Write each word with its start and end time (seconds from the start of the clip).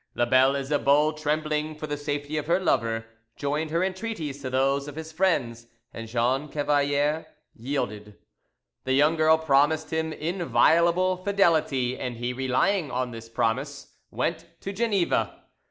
La 0.15 0.25
belle 0.25 0.55
Isabeau, 0.55 1.11
trembling 1.11 1.75
for 1.75 1.85
the 1.85 1.95
safety 1.95 2.35
of 2.35 2.47
her 2.47 2.59
lover, 2.59 3.05
joined 3.35 3.69
her 3.69 3.83
entreaties 3.83 4.41
to 4.41 4.49
those 4.49 4.87
of 4.87 4.95
his 4.95 5.11
friends, 5.11 5.67
and 5.93 6.07
Jean 6.07 6.47
Cavalier 6.49 7.27
yielded. 7.53 8.17
The 8.85 8.93
young 8.93 9.15
girl 9.15 9.37
promised 9.37 9.91
him 9.93 10.11
inviolable 10.11 11.17
fidelity, 11.17 11.99
and 11.99 12.17
he, 12.17 12.33
relying 12.33 12.89
on 12.89 13.11
this 13.11 13.29
promise, 13.29 13.93
went 14.09 14.47
to 14.61 14.73
Geneva. 14.73 15.43